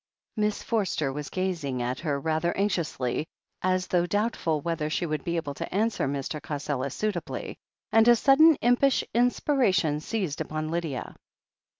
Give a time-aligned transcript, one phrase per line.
[0.35, 3.27] Miss Forster was gazing at her rather anxiously,
[3.61, 6.41] as though doubtful whether she would be able to answer Mr.
[6.41, 7.55] Cassela suitably,
[7.91, 11.15] and a sudden impish inspiration seized upon Lydia.